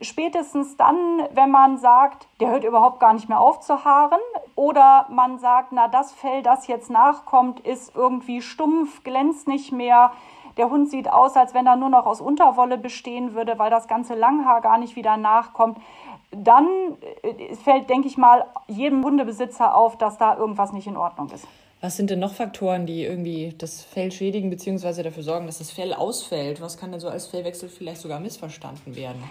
spätestens 0.01 0.77
dann, 0.77 0.95
wenn 1.33 1.51
man 1.51 1.77
sagt, 1.77 2.27
der 2.39 2.49
hört 2.51 2.63
überhaupt 2.63 2.99
gar 2.99 3.13
nicht 3.13 3.27
mehr 3.27 3.41
auf 3.41 3.59
zu 3.59 3.83
haaren, 3.83 4.19
oder 4.55 5.05
man 5.09 5.39
sagt, 5.39 5.71
na, 5.71 5.87
das 5.87 6.11
Fell, 6.11 6.41
das 6.41 6.67
jetzt 6.67 6.89
nachkommt, 6.89 7.59
ist 7.61 7.95
irgendwie 7.95 8.41
stumpf, 8.41 9.03
glänzt 9.03 9.47
nicht 9.47 9.71
mehr, 9.71 10.11
der 10.59 10.69
Hund 10.69 10.91
sieht 10.91 11.09
aus, 11.09 11.35
als 11.35 11.53
wenn 11.53 11.65
er 11.65 11.77
nur 11.77 11.89
noch 11.89 12.05
aus 12.05 12.21
Unterwolle 12.21 12.77
bestehen 12.77 13.33
würde, 13.33 13.57
weil 13.57 13.71
das 13.71 13.87
ganze 13.87 14.13
Langhaar 14.13 14.61
gar 14.61 14.77
nicht 14.77 14.95
wieder 14.95 15.17
nachkommt. 15.17 15.79
Dann 16.31 16.67
äh, 17.23 17.55
fällt, 17.55 17.89
denke 17.89 18.07
ich 18.07 18.17
mal, 18.17 18.45
jedem 18.67 19.03
Hundebesitzer 19.03 19.75
auf, 19.75 19.97
dass 19.97 20.17
da 20.17 20.37
irgendwas 20.37 20.73
nicht 20.73 20.85
in 20.85 20.97
Ordnung 20.97 21.29
ist. 21.31 21.47
Was 21.81 21.95
sind 21.95 22.09
denn 22.09 22.19
noch 22.19 22.33
Faktoren, 22.33 22.85
die 22.85 23.05
irgendwie 23.05 23.55
das 23.57 23.81
Fell 23.81 24.11
schädigen 24.11 24.49
bzw. 24.49 25.01
dafür 25.01 25.23
sorgen, 25.23 25.45
dass 25.45 25.59
das 25.59 25.71
Fell 25.71 25.93
ausfällt? 25.93 26.59
Was 26.59 26.77
kann 26.77 26.91
denn 26.91 26.99
so 26.99 27.07
als 27.07 27.27
Fellwechsel 27.27 27.69
vielleicht 27.69 28.01
sogar 28.01 28.19
missverstanden 28.19 28.97
werden? 28.97 29.23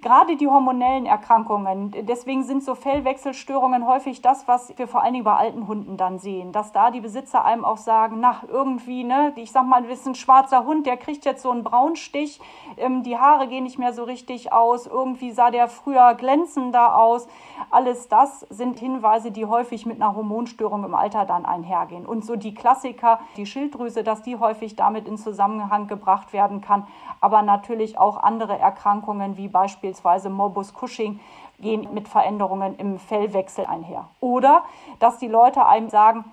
Gerade 0.00 0.36
die 0.36 0.46
hormonellen 0.46 1.06
Erkrankungen, 1.06 1.90
deswegen 2.06 2.44
sind 2.44 2.62
so 2.62 2.76
Fellwechselstörungen 2.76 3.84
häufig 3.84 4.22
das, 4.22 4.46
was 4.46 4.72
wir 4.78 4.86
vor 4.86 5.02
allen 5.02 5.14
Dingen 5.14 5.24
bei 5.24 5.34
alten 5.34 5.66
Hunden 5.66 5.96
dann 5.96 6.20
sehen, 6.20 6.52
dass 6.52 6.70
da 6.70 6.92
die 6.92 7.00
Besitzer 7.00 7.44
einem 7.44 7.64
auch 7.64 7.78
sagen, 7.78 8.20
na, 8.20 8.42
irgendwie, 8.46 9.02
ne, 9.02 9.32
ich 9.34 9.50
sag 9.50 9.66
mal, 9.66 9.84
ist 9.86 10.06
ein 10.06 10.14
schwarzer 10.14 10.64
Hund, 10.64 10.86
der 10.86 10.98
kriegt 10.98 11.24
jetzt 11.24 11.42
so 11.42 11.50
einen 11.50 11.64
Braunstich, 11.64 12.40
ähm, 12.76 13.02
die 13.02 13.18
Haare 13.18 13.48
gehen 13.48 13.64
nicht 13.64 13.80
mehr 13.80 13.92
so 13.92 14.04
richtig 14.04 14.52
aus, 14.52 14.86
irgendwie 14.86 15.32
sah 15.32 15.50
der 15.50 15.66
früher 15.66 16.14
glänzender 16.14 16.96
aus. 16.96 17.26
Alles 17.72 18.06
das 18.06 18.46
sind 18.50 18.78
Hinweise, 18.78 19.32
die 19.32 19.46
häufig 19.46 19.84
mit 19.84 20.00
einer 20.00 20.14
Hormonstörung 20.14 20.84
im 20.84 20.94
Alter 20.94 21.24
dann 21.24 21.44
einhergehen. 21.44 22.06
Und 22.06 22.24
so 22.24 22.36
die 22.36 22.54
Klassiker, 22.54 23.18
die 23.36 23.46
Schilddrüse, 23.46 24.04
dass 24.04 24.22
die 24.22 24.38
häufig 24.38 24.76
damit 24.76 25.08
in 25.08 25.18
Zusammenhang 25.18 25.88
gebracht 25.88 26.32
werden 26.32 26.60
kann, 26.60 26.86
aber 27.20 27.42
natürlich 27.42 27.98
auch 27.98 28.22
andere 28.22 28.56
Erkrankungen 28.56 29.36
wie 29.36 29.48
beispielsweise 29.48 29.87
beispielsweise 29.88 30.28
Morbus 30.28 30.74
Cushing, 30.74 31.20
gehen 31.60 31.88
mit 31.92 32.08
Veränderungen 32.08 32.76
im 32.76 32.98
Fellwechsel 32.98 33.66
einher. 33.66 34.08
Oder 34.20 34.62
dass 35.00 35.18
die 35.18 35.26
Leute 35.26 35.66
einem 35.66 35.88
sagen, 35.88 36.24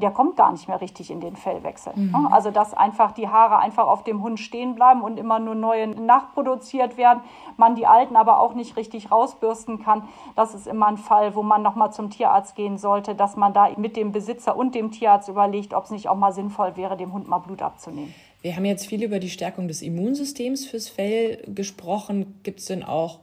der 0.00 0.12
kommt 0.12 0.36
gar 0.36 0.52
nicht 0.52 0.68
mehr 0.68 0.80
richtig 0.80 1.10
in 1.10 1.20
den 1.20 1.34
Fellwechsel. 1.34 1.92
Mhm. 1.96 2.28
Also 2.30 2.52
dass 2.52 2.74
einfach 2.74 3.10
die 3.10 3.28
Haare 3.28 3.58
einfach 3.58 3.88
auf 3.88 4.04
dem 4.04 4.22
Hund 4.22 4.38
stehen 4.38 4.76
bleiben 4.76 5.02
und 5.02 5.18
immer 5.18 5.40
nur 5.40 5.56
neue 5.56 5.88
nachproduziert 5.88 6.96
werden, 6.96 7.20
man 7.56 7.74
die 7.74 7.88
alten 7.88 8.14
aber 8.14 8.38
auch 8.38 8.54
nicht 8.54 8.76
richtig 8.76 9.10
rausbürsten 9.10 9.82
kann. 9.82 10.06
Das 10.36 10.54
ist 10.54 10.68
immer 10.68 10.86
ein 10.86 10.98
Fall, 10.98 11.34
wo 11.34 11.42
man 11.42 11.62
nochmal 11.62 11.92
zum 11.92 12.10
Tierarzt 12.10 12.54
gehen 12.54 12.78
sollte, 12.78 13.16
dass 13.16 13.36
man 13.36 13.52
da 13.52 13.70
mit 13.76 13.96
dem 13.96 14.12
Besitzer 14.12 14.56
und 14.56 14.76
dem 14.76 14.92
Tierarzt 14.92 15.28
überlegt, 15.28 15.74
ob 15.74 15.84
es 15.84 15.90
nicht 15.90 16.08
auch 16.08 16.16
mal 16.16 16.32
sinnvoll 16.32 16.76
wäre, 16.76 16.96
dem 16.96 17.12
Hund 17.12 17.26
mal 17.26 17.38
Blut 17.38 17.62
abzunehmen. 17.62 18.14
Wir 18.40 18.54
haben 18.54 18.64
jetzt 18.64 18.86
viel 18.86 19.02
über 19.02 19.18
die 19.18 19.30
Stärkung 19.30 19.66
des 19.66 19.82
Immunsystems 19.82 20.66
fürs 20.66 20.88
Fell 20.88 21.42
gesprochen. 21.46 22.38
Gibt 22.44 22.60
es 22.60 22.66
denn 22.66 22.84
auch 22.84 23.18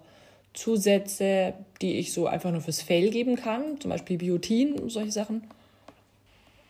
Zusätze, 0.53 1.53
die 1.81 1.99
ich 1.99 2.13
so 2.13 2.27
einfach 2.27 2.51
nur 2.51 2.61
fürs 2.61 2.81
Fell 2.81 3.09
geben 3.11 3.35
kann? 3.35 3.79
Zum 3.79 3.91
Beispiel 3.91 4.17
Biotin, 4.17 4.89
solche 4.89 5.11
Sachen? 5.11 5.49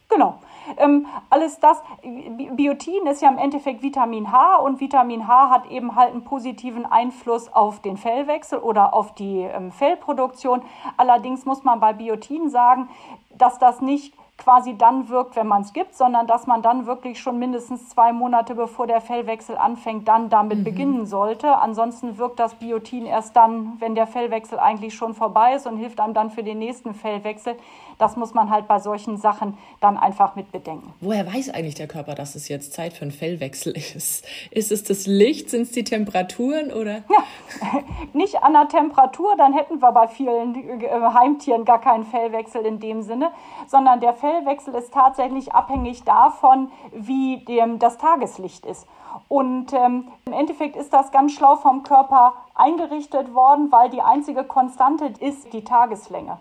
Genau. 0.10 0.40
Ähm, 0.78 1.06
alles 1.30 1.60
das, 1.60 1.78
Biotin 2.04 3.06
ist 3.08 3.22
ja 3.22 3.30
im 3.30 3.38
Endeffekt 3.38 3.84
Vitamin 3.84 4.32
H 4.32 4.58
und 4.58 4.80
Vitamin 4.80 5.28
H 5.28 5.50
hat 5.50 5.70
eben 5.70 5.96
halt 5.96 6.12
einen 6.12 6.24
positiven 6.24 6.86
Einfluss 6.86 7.54
auf 7.54 7.82
den 7.82 7.98
Fellwechsel 7.98 8.60
oder 8.60 8.94
auf 8.94 9.14
die 9.14 9.42
ähm, 9.42 9.72
Fellproduktion. 9.72 10.64
Allerdings 10.98 11.46
muss 11.46 11.64
man 11.64 11.80
bei 11.80 11.94
Biotin 11.94 12.50
sagen, 12.50 12.90
dass 13.38 13.60
das 13.60 13.82
nicht 13.82 14.14
quasi 14.38 14.78
dann 14.78 15.08
wirkt, 15.10 15.36
wenn 15.36 15.48
man 15.48 15.62
es 15.62 15.72
gibt, 15.72 15.96
sondern 15.96 16.28
dass 16.28 16.46
man 16.46 16.62
dann 16.62 16.86
wirklich 16.86 17.20
schon 17.20 17.40
mindestens 17.40 17.90
zwei 17.90 18.12
Monate 18.12 18.54
bevor 18.54 18.86
der 18.86 19.00
Fellwechsel 19.00 19.58
anfängt, 19.58 20.08
dann 20.08 20.30
damit 20.30 20.60
mhm. 20.60 20.64
beginnen 20.64 21.06
sollte. 21.06 21.58
Ansonsten 21.58 22.18
wirkt 22.18 22.40
das 22.40 22.56
Biotin 22.56 23.06
erst 23.06 23.36
dann, 23.36 23.80
wenn 23.80 23.96
der 23.96 24.08
Fellwechsel 24.08 24.60
eigentlich 24.60 24.94
schon 24.94 25.14
vorbei 25.14 25.56
ist 25.56 25.68
und 25.68 25.78
hilft 25.78 26.00
einem 26.00 26.14
dann 26.14 26.32
für 26.32 26.44
den 26.44 26.60
nächsten 26.60 26.94
Fellwechsel. 26.94 27.56
Das 27.98 28.16
muss 28.16 28.34
man 28.34 28.50
halt 28.50 28.68
bei 28.68 28.80
solchen 28.80 29.18
Sachen 29.18 29.58
dann 29.82 29.98
einfach 29.98 30.36
mit 30.36 30.52
bedenken. 30.52 30.94
Woher 31.02 31.26
weiß 31.26 31.50
eigentlich 31.50 31.76
der 31.76 31.88
Körper, 31.88 32.16
dass 32.16 32.36
es 32.36 32.48
jetzt 32.48 32.74
Zeit 32.74 32.94
für 32.94 33.04
einen 33.04 33.12
Fellwechsel 33.12 33.74
ist? 33.76 34.26
Ist 34.52 34.72
es 34.72 34.84
das 34.84 35.06
Licht? 35.06 35.50
Sind 35.50 35.64
es 35.64 35.72
die 35.72 35.84
Temperaturen 35.84 36.72
oder? 36.72 37.04
Ja, 37.10 37.24
nicht 38.14 38.44
an 38.44 38.54
der 38.54 38.68
Temperatur, 38.68 39.36
dann 39.38 39.54
hätten 39.54 39.82
wir 39.82 39.92
bei 39.92 40.08
vielen 40.08 40.56
äh, 40.56 40.90
Heimtieren 41.14 41.66
gar 41.66 41.80
keinen 41.80 42.06
Fellwechsel 42.06 42.66
in 42.66 42.80
dem 42.80 43.02
Sinne, 43.02 43.32
sondern 43.68 44.00
der 44.00 44.14
Fellwechsel 44.14 44.74
ist 44.76 44.94
tatsächlich 44.94 45.54
abhängig 45.54 46.04
davon, 46.04 46.72
wie 46.94 47.38
dem, 47.46 47.80
das 47.80 47.98
Tageslicht 47.98 48.66
ist. 48.66 48.88
Und 49.28 49.74
ähm, 49.74 50.10
im 50.26 50.34
Endeffekt 50.34 50.76
ist 50.76 50.94
das 50.94 51.12
ganz 51.12 51.34
schlau 51.34 51.56
vom 51.56 51.84
Körper 51.84 52.34
eingerichtet 52.54 53.34
worden, 53.34 53.72
weil 53.72 53.90
die 53.90 54.02
einzige 54.02 54.44
Konstante 54.44 55.14
ist 55.20 55.54
die 55.54 55.64
Tageslänge. 55.64 56.38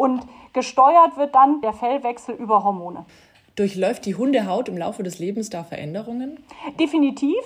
Und 0.00 0.22
Gesteuert 0.54 1.18
wird 1.18 1.34
dann 1.34 1.60
der 1.60 1.74
Fellwechsel 1.74 2.34
über 2.34 2.64
Hormone. 2.64 3.04
Durchläuft 3.54 4.06
die 4.06 4.14
Hundehaut 4.14 4.70
im 4.70 4.78
Laufe 4.78 5.02
des 5.02 5.18
Lebens 5.18 5.50
da 5.50 5.62
Veränderungen? 5.62 6.38
Definitiv. 6.80 7.36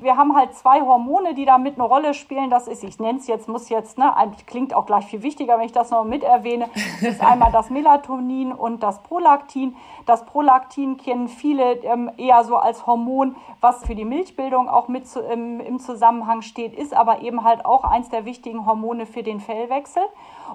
Wir 0.00 0.16
haben 0.16 0.36
halt 0.36 0.54
zwei 0.54 0.80
Hormone, 0.80 1.34
die 1.34 1.44
da 1.44 1.58
mit 1.58 1.74
eine 1.74 1.84
Rolle 1.84 2.14
spielen. 2.14 2.50
Das 2.50 2.68
ist, 2.68 2.84
ich 2.84 2.98
nenne 2.98 3.18
es 3.18 3.26
jetzt, 3.26 3.48
muss 3.48 3.68
jetzt, 3.68 3.98
ne, 3.98 4.12
klingt 4.46 4.74
auch 4.74 4.86
gleich 4.86 5.06
viel 5.06 5.22
wichtiger, 5.22 5.58
wenn 5.58 5.66
ich 5.66 5.72
das 5.72 5.90
noch 5.90 6.04
mit 6.04 6.22
erwähne. 6.22 6.68
Das 7.00 7.14
ist 7.14 7.20
einmal 7.20 7.52
das 7.52 7.70
Melatonin 7.70 8.52
und 8.52 8.82
das 8.82 9.02
Prolaktin. 9.02 9.76
Das 10.06 10.24
Prolaktin 10.24 10.96
kennen 10.96 11.28
viele 11.28 11.74
ähm, 11.82 12.10
eher 12.16 12.44
so 12.44 12.56
als 12.56 12.86
Hormon, 12.86 13.36
was 13.60 13.84
für 13.84 13.94
die 13.94 14.04
Milchbildung 14.04 14.68
auch 14.68 14.88
mit 14.88 15.08
zu, 15.08 15.20
ähm, 15.22 15.60
im 15.60 15.78
Zusammenhang 15.78 16.42
steht, 16.42 16.74
ist 16.74 16.94
aber 16.94 17.22
eben 17.22 17.44
halt 17.44 17.64
auch 17.64 17.84
eins 17.84 18.08
der 18.08 18.24
wichtigen 18.24 18.66
Hormone 18.66 19.06
für 19.06 19.22
den 19.22 19.40
Fellwechsel. 19.40 20.02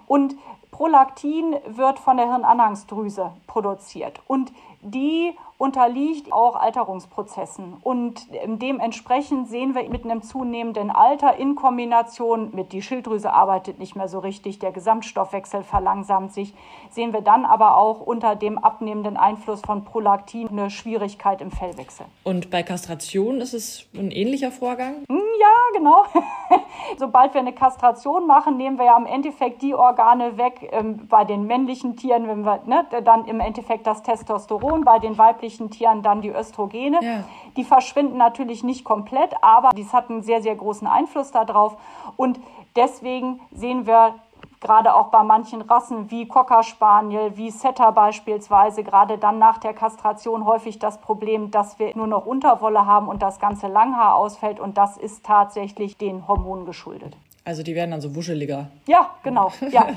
Und 0.08 0.36
Prolaktin 0.72 1.56
wird 1.68 2.00
von 2.00 2.18
der 2.18 2.28
Hirnanhangsdrüse 2.28 3.32
produziert 3.48 4.22
und 4.28 4.52
die 4.82 5.36
unterliegt 5.60 6.32
auch 6.32 6.56
Alterungsprozessen. 6.56 7.76
Und 7.84 8.28
dementsprechend 8.46 9.50
sehen 9.50 9.76
wir 9.76 9.90
mit 9.90 10.06
einem 10.06 10.22
zunehmenden 10.22 10.90
Alter 10.90 11.36
in 11.36 11.56
Kombination 11.56 12.52
mit 12.56 12.72
die 12.72 12.82
Schilddrüse 12.82 13.34
arbeitet 13.34 13.78
nicht 13.78 13.94
mehr 13.94 14.08
so 14.08 14.20
richtig, 14.20 14.60
der 14.60 14.72
Gesamtstoffwechsel 14.72 15.64
verlangsamt 15.64 16.34
sich, 16.34 16.54
sehen 16.92 17.12
wir 17.12 17.20
dann 17.20 17.44
aber 17.44 17.76
auch 17.76 18.00
unter 18.00 18.38
dem 18.38 18.58
abnehmenden 18.58 19.18
Einfluss 19.18 19.60
von 19.60 19.84
Prolaktin 19.84 20.48
eine 20.48 20.70
Schwierigkeit 20.70 21.42
im 21.42 21.52
Fellwechsel. 21.52 22.06
Und 22.24 22.50
bei 22.50 22.64
Kastration 22.64 23.42
ist 23.42 23.54
es 23.54 23.86
ein 23.94 24.12
ähnlicher 24.12 24.52
Vorgang? 24.52 25.04
Hm, 25.10 25.22
ja, 25.42 25.78
genau. 25.78 26.06
Sobald 26.98 27.34
wir 27.34 27.42
eine 27.42 27.54
Kastration 27.54 28.26
machen, 28.28 28.56
nehmen 28.56 28.78
wir 28.78 28.86
ja 28.86 28.98
im 28.98 29.06
Endeffekt 29.06 29.62
die 29.62 29.76
Organe 29.76 30.38
weg. 30.38 30.70
Ähm, 30.72 31.06
bei 31.10 31.26
den 31.26 31.44
männlichen 31.44 31.98
Tieren, 31.98 32.30
wenn 32.30 32.46
wir 32.46 32.62
ne, 32.66 32.86
dann 33.04 33.26
im 33.26 33.42
Endeffekt 33.42 33.86
das 33.86 34.04
Testosteron, 34.04 34.86
bei 34.86 35.00
den 35.00 35.18
weiblichen 35.18 35.49
weiblichen 35.50 35.70
Tieren 35.72 36.04
dann 36.04 36.22
die 36.22 36.30
Östrogene. 36.30 37.00
Ja. 37.02 37.24
Die 37.58 37.64
verschwinden 37.64 38.18
natürlich 38.18 38.64
nicht 38.64 38.84
komplett, 38.84 39.34
aber 39.42 39.72
dies 39.76 39.94
hat 39.94 40.10
einen 40.10 40.22
sehr, 40.22 40.42
sehr 40.42 40.56
großen 40.56 40.88
Einfluss 40.88 41.32
darauf. 41.32 41.78
Und 42.16 42.40
deswegen 42.76 43.42
sehen 43.52 43.88
wir 43.88 44.14
gerade 44.62 44.94
auch 44.94 45.08
bei 45.08 45.24
manchen 45.24 45.62
Rassen 45.62 46.12
wie 46.12 46.28
Cocker 46.28 46.64
Spaniel, 46.64 47.32
wie 47.36 47.50
Setter 47.50 47.92
beispielsweise, 47.94 48.84
gerade 48.84 49.18
dann 49.18 49.40
nach 49.40 49.58
der 49.58 49.74
Kastration 49.74 50.46
häufig 50.46 50.80
das 50.80 51.00
Problem, 51.00 51.50
dass 51.50 51.80
wir 51.80 51.96
nur 51.96 52.08
noch 52.08 52.26
Unterwolle 52.26 52.86
haben 52.86 53.08
und 53.08 53.22
das 53.22 53.40
ganze 53.40 53.68
Langhaar 53.68 54.16
ausfällt 54.16 54.60
und 54.60 54.78
das 54.78 54.98
ist 54.98 55.26
tatsächlich 55.26 55.98
den 55.98 56.28
Hormonen 56.28 56.66
geschuldet. 56.66 57.16
Also 57.46 57.64
die 57.64 57.74
werden 57.76 57.92
dann 57.92 58.02
so 58.02 58.16
wuscheliger. 58.16 58.70
Ja, 58.88 59.12
genau. 59.24 59.52
Ja. 59.72 59.88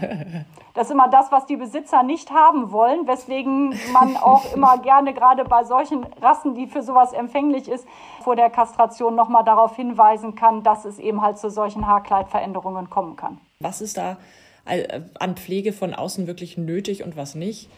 Das 0.74 0.86
ist 0.86 0.92
immer 0.92 1.08
das, 1.08 1.30
was 1.30 1.44
die 1.44 1.56
Besitzer 1.56 2.02
nicht 2.02 2.30
haben 2.30 2.72
wollen, 2.72 3.06
weswegen 3.06 3.78
man 3.92 4.16
auch 4.16 4.54
immer 4.54 4.78
gerne 4.82 5.12
gerade 5.12 5.44
bei 5.44 5.64
solchen 5.64 6.04
Rassen, 6.22 6.54
die 6.54 6.66
für 6.66 6.82
sowas 6.82 7.12
empfänglich 7.12 7.68
ist, 7.68 7.86
vor 8.22 8.36
der 8.36 8.48
Kastration 8.48 9.14
nochmal 9.14 9.44
darauf 9.44 9.76
hinweisen 9.76 10.34
kann, 10.34 10.62
dass 10.62 10.86
es 10.86 10.98
eben 10.98 11.20
halt 11.20 11.38
zu 11.38 11.50
solchen 11.50 11.86
Haarkleidveränderungen 11.86 12.88
kommen 12.88 13.16
kann. 13.16 13.38
Was 13.60 13.82
ist 13.82 13.98
da 13.98 14.16
äh, 14.64 15.00
an 15.18 15.36
Pflege 15.36 15.74
von 15.74 15.92
außen 15.94 16.26
wirklich 16.26 16.56
nötig 16.56 17.04
und 17.04 17.16
was 17.16 17.34
nicht? 17.34 17.68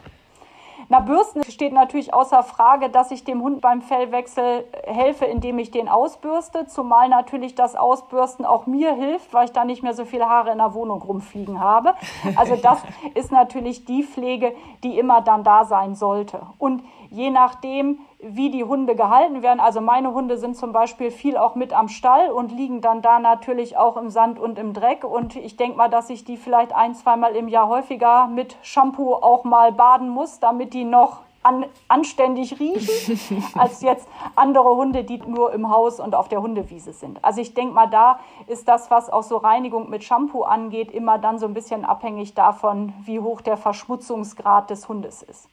Na, 0.88 1.00
Bürsten 1.00 1.42
steht 1.44 1.72
natürlich 1.72 2.12
außer 2.12 2.42
Frage, 2.42 2.90
dass 2.90 3.10
ich 3.10 3.24
dem 3.24 3.42
Hund 3.42 3.60
beim 3.60 3.82
Fellwechsel 3.82 4.64
helfe, 4.84 5.24
indem 5.24 5.58
ich 5.58 5.70
den 5.70 5.88
ausbürste, 5.88 6.66
zumal 6.66 7.08
natürlich 7.08 7.54
das 7.54 7.74
Ausbürsten 7.76 8.44
auch 8.44 8.66
mir 8.66 8.94
hilft, 8.94 9.32
weil 9.32 9.46
ich 9.46 9.52
da 9.52 9.64
nicht 9.64 9.82
mehr 9.82 9.94
so 9.94 10.04
viele 10.04 10.28
Haare 10.28 10.52
in 10.52 10.58
der 10.58 10.74
Wohnung 10.74 11.02
rumfliegen 11.02 11.60
habe. 11.60 11.94
Also 12.36 12.56
das 12.56 12.82
ist 13.14 13.32
natürlich 13.32 13.84
die 13.84 14.02
Pflege, 14.02 14.54
die 14.82 14.98
immer 14.98 15.20
dann 15.22 15.44
da 15.44 15.64
sein 15.64 15.94
sollte. 15.94 16.40
Und 16.58 16.82
je 17.10 17.30
nachdem, 17.30 18.00
wie 18.26 18.50
die 18.50 18.64
Hunde 18.64 18.96
gehalten 18.96 19.42
werden. 19.42 19.60
Also 19.60 19.80
meine 19.80 20.12
Hunde 20.12 20.38
sind 20.38 20.56
zum 20.56 20.72
Beispiel 20.72 21.10
viel 21.10 21.36
auch 21.36 21.54
mit 21.54 21.72
am 21.72 21.88
Stall 21.88 22.30
und 22.30 22.52
liegen 22.52 22.80
dann 22.80 23.02
da 23.02 23.18
natürlich 23.18 23.76
auch 23.76 23.96
im 23.96 24.10
Sand 24.10 24.38
und 24.38 24.58
im 24.58 24.72
Dreck. 24.72 25.04
Und 25.04 25.36
ich 25.36 25.56
denke 25.56 25.76
mal, 25.76 25.88
dass 25.88 26.10
ich 26.10 26.24
die 26.24 26.36
vielleicht 26.36 26.74
ein, 26.74 26.94
zweimal 26.94 27.36
im 27.36 27.48
Jahr 27.48 27.68
häufiger 27.68 28.26
mit 28.26 28.56
Shampoo 28.62 29.14
auch 29.14 29.44
mal 29.44 29.72
baden 29.72 30.08
muss, 30.08 30.40
damit 30.40 30.74
die 30.74 30.84
noch 30.84 31.18
an, 31.44 31.66
anständig 31.88 32.58
riechen, 32.58 33.44
als 33.58 33.82
jetzt 33.82 34.08
andere 34.34 34.74
Hunde, 34.74 35.04
die 35.04 35.18
nur 35.18 35.52
im 35.52 35.70
Haus 35.70 36.00
und 36.00 36.14
auf 36.14 36.28
der 36.28 36.42
Hundewiese 36.42 36.92
sind. 36.92 37.22
Also 37.22 37.40
ich 37.40 37.54
denke 37.54 37.74
mal, 37.74 37.86
da 37.86 38.18
ist 38.46 38.66
das, 38.66 38.90
was 38.90 39.10
auch 39.10 39.22
so 39.22 39.36
Reinigung 39.36 39.90
mit 39.90 40.02
Shampoo 40.02 40.42
angeht, 40.42 40.90
immer 40.90 41.18
dann 41.18 41.38
so 41.38 41.46
ein 41.46 41.54
bisschen 41.54 41.84
abhängig 41.84 42.34
davon, 42.34 42.92
wie 43.04 43.20
hoch 43.20 43.42
der 43.42 43.56
Verschmutzungsgrad 43.56 44.70
des 44.70 44.88
Hundes 44.88 45.22
ist. 45.22 45.48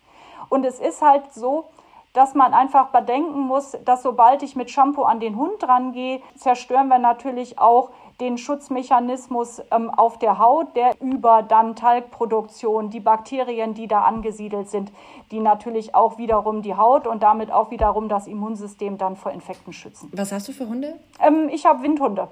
Und 0.49 0.65
es 0.65 0.79
ist 0.79 1.01
halt 1.01 1.33
so, 1.33 1.65
dass 2.13 2.35
man 2.35 2.53
einfach 2.53 2.87
bedenken 2.87 3.39
muss, 3.39 3.77
dass 3.85 4.03
sobald 4.03 4.43
ich 4.43 4.55
mit 4.55 4.69
Shampoo 4.69 5.03
an 5.03 5.19
den 5.19 5.35
Hund 5.35 5.63
rangehe, 5.67 6.21
zerstören 6.35 6.87
wir 6.89 6.99
natürlich 6.99 7.59
auch 7.59 7.89
den 8.19 8.37
Schutzmechanismus 8.37 9.61
ähm, 9.71 9.89
auf 9.89 10.19
der 10.19 10.37
Haut, 10.37 10.75
der 10.75 10.93
über 11.01 11.41
dann 11.41 11.75
Talgproduktion, 11.75 12.89
die 12.89 12.99
Bakterien, 12.99 13.73
die 13.73 13.87
da 13.87 14.03
angesiedelt 14.03 14.69
sind, 14.69 14.91
die 15.31 15.39
natürlich 15.39 15.95
auch 15.95 16.17
wiederum 16.17 16.61
die 16.61 16.75
Haut 16.75 17.07
und 17.07 17.23
damit 17.23 17.51
auch 17.51 17.71
wiederum 17.71 18.09
das 18.09 18.27
Immunsystem 18.27 18.97
dann 18.97 19.15
vor 19.15 19.31
Infekten 19.31 19.73
schützen. 19.73 20.11
Was 20.13 20.31
hast 20.31 20.47
du 20.47 20.51
für 20.51 20.67
Hunde? 20.67 20.99
Ähm, 21.19 21.49
ich 21.49 21.65
habe 21.65 21.81
Windhunde. 21.81 22.27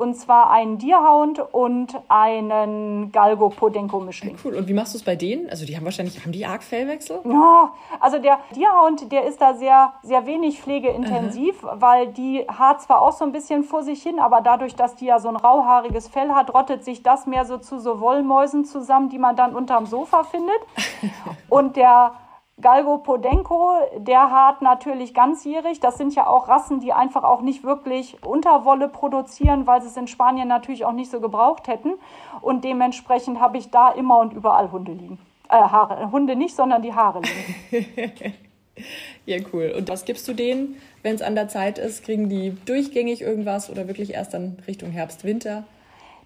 Und 0.00 0.14
zwar 0.14 0.50
einen 0.50 0.78
Deerhound 0.78 1.40
und 1.52 1.94
einen 2.08 3.12
Galgo-Podenco-Mischling. 3.12 4.38
Cool. 4.42 4.54
Und 4.54 4.66
wie 4.66 4.72
machst 4.72 4.94
du 4.94 4.98
es 4.98 5.04
bei 5.04 5.14
denen? 5.14 5.50
Also 5.50 5.66
die 5.66 5.76
haben 5.76 5.84
wahrscheinlich, 5.84 6.18
haben 6.22 6.32
die 6.32 6.46
arg 6.46 6.62
Fellwechsel? 6.62 7.20
Ja, 7.24 7.74
also 8.00 8.18
der 8.18 8.38
Deerhound, 8.56 9.12
der 9.12 9.26
ist 9.26 9.42
da 9.42 9.52
sehr, 9.52 9.92
sehr 10.02 10.24
wenig 10.24 10.62
pflegeintensiv, 10.62 11.62
mhm. 11.62 11.68
weil 11.74 12.06
die 12.14 12.46
hart 12.48 12.80
zwar 12.80 13.02
auch 13.02 13.12
so 13.12 13.26
ein 13.26 13.32
bisschen 13.32 13.62
vor 13.62 13.82
sich 13.82 14.02
hin, 14.02 14.18
aber 14.18 14.40
dadurch, 14.40 14.74
dass 14.74 14.96
die 14.96 15.04
ja 15.04 15.20
so 15.20 15.28
ein 15.28 15.36
rauhaariges 15.36 16.08
Fell 16.08 16.30
hat, 16.30 16.54
rottet 16.54 16.82
sich 16.82 17.02
das 17.02 17.26
mehr 17.26 17.44
so 17.44 17.58
zu 17.58 17.78
so 17.78 18.00
Wollmäusen 18.00 18.64
zusammen, 18.64 19.10
die 19.10 19.18
man 19.18 19.36
dann 19.36 19.54
unterm 19.54 19.84
Sofa 19.84 20.24
findet. 20.24 20.60
und 21.50 21.76
der 21.76 22.12
Galgo 22.60 22.98
Podenco, 22.98 23.72
der 23.96 24.30
hat 24.30 24.62
natürlich 24.62 25.14
ganzjährig. 25.14 25.80
Das 25.80 25.96
sind 25.96 26.14
ja 26.14 26.26
auch 26.26 26.48
Rassen, 26.48 26.80
die 26.80 26.92
einfach 26.92 27.24
auch 27.24 27.40
nicht 27.40 27.64
wirklich 27.64 28.22
Unterwolle 28.24 28.88
produzieren, 28.88 29.66
weil 29.66 29.80
sie 29.82 29.88
es 29.88 29.96
in 29.96 30.06
Spanien 30.06 30.48
natürlich 30.48 30.84
auch 30.84 30.92
nicht 30.92 31.10
so 31.10 31.20
gebraucht 31.20 31.68
hätten. 31.68 31.94
Und 32.40 32.64
dementsprechend 32.64 33.40
habe 33.40 33.58
ich 33.58 33.70
da 33.70 33.90
immer 33.90 34.18
und 34.18 34.32
überall 34.32 34.70
Hunde 34.72 34.92
liegen. 34.92 35.18
Äh, 35.48 35.56
Haare. 35.56 36.10
Hunde 36.12 36.36
nicht, 36.36 36.54
sondern 36.54 36.82
die 36.82 36.94
Haare 36.94 37.20
liegen. 37.22 38.34
ja, 39.26 39.38
cool. 39.52 39.74
Und 39.76 39.88
was 39.88 40.04
gibst 40.04 40.28
du 40.28 40.32
denen, 40.32 40.80
wenn 41.02 41.14
es 41.14 41.22
an 41.22 41.34
der 41.34 41.48
Zeit 41.48 41.78
ist? 41.78 42.04
Kriegen 42.04 42.28
die 42.28 42.56
durchgängig 42.66 43.22
irgendwas 43.22 43.70
oder 43.70 43.88
wirklich 43.88 44.14
erst 44.14 44.34
dann 44.34 44.58
Richtung 44.66 44.90
Herbst, 44.90 45.24
Winter? 45.24 45.64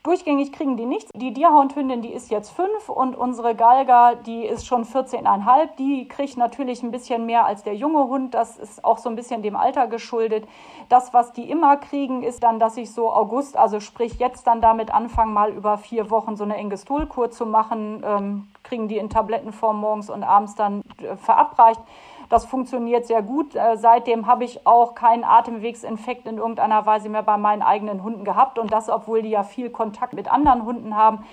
Durchgängig 0.04 0.52
kriegen 0.52 0.76
die 0.76 0.84
nichts. 0.84 1.10
Die 1.14 1.32
Deerhound-Hündin, 1.32 2.02
die 2.02 2.12
ist 2.12 2.30
jetzt 2.30 2.50
fünf 2.50 2.90
und 2.90 3.16
unsere 3.16 3.54
Galga, 3.54 4.14
die 4.14 4.44
ist 4.44 4.66
schon 4.66 4.84
14,5. 4.84 5.76
Die 5.78 6.06
kriegt 6.08 6.36
natürlich 6.36 6.82
ein 6.82 6.90
bisschen 6.90 7.24
mehr 7.24 7.46
als 7.46 7.62
der 7.62 7.74
junge 7.74 8.06
Hund. 8.06 8.34
Das 8.34 8.58
ist 8.58 8.84
auch 8.84 8.98
so 8.98 9.08
ein 9.08 9.16
bisschen 9.16 9.40
dem 9.40 9.56
Alter 9.56 9.86
geschuldet. 9.86 10.46
Das, 10.90 11.14
was 11.14 11.32
die 11.32 11.48
immer 11.48 11.78
kriegen, 11.78 12.22
ist 12.22 12.42
dann, 12.42 12.60
dass 12.60 12.76
ich 12.76 12.92
so 12.92 13.10
August, 13.10 13.56
also 13.56 13.80
sprich 13.80 14.18
jetzt 14.18 14.46
dann 14.46 14.60
damit 14.60 14.92
anfangen, 14.92 15.32
mal 15.32 15.50
über 15.50 15.78
vier 15.78 16.10
Wochen 16.10 16.36
so 16.36 16.44
eine 16.44 16.58
Engestolkur 16.58 17.30
zu 17.30 17.46
machen. 17.46 18.02
Ähm, 18.04 18.48
kriegen 18.62 18.88
die 18.88 18.98
in 18.98 19.08
Tablettenform 19.08 19.80
morgens 19.80 20.10
und 20.10 20.22
abends 20.22 20.54
dann 20.54 20.82
äh, 21.02 21.16
verabreicht. 21.16 21.80
Das 22.34 22.46
funktioniert 22.46 23.06
sehr 23.06 23.22
gut. 23.22 23.54
Äh, 23.54 23.76
seitdem 23.76 24.26
habe 24.26 24.42
ich 24.42 24.66
auch 24.66 24.96
keinen 24.96 25.22
Atemwegsinfekt 25.22 26.26
in 26.26 26.38
irgendeiner 26.38 26.84
Weise 26.84 27.08
mehr 27.08 27.22
bei 27.22 27.36
meinen 27.36 27.62
eigenen 27.62 28.02
Hunden 28.02 28.24
gehabt. 28.24 28.58
Und 28.58 28.72
das, 28.72 28.90
obwohl 28.90 29.22
die 29.22 29.30
ja 29.30 29.44
viel 29.44 29.70
Kontakt 29.70 30.14
mit 30.14 30.26
anderen 30.26 30.64
Hunden 30.64 30.96
haben. 30.96 31.24